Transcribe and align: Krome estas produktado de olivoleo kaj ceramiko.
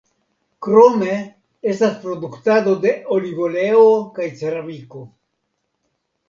Krome 0.67 1.17
estas 1.73 1.99
produktado 2.05 2.73
de 2.87 2.95
olivoleo 3.17 3.85
kaj 4.17 4.27
ceramiko. 4.41 5.05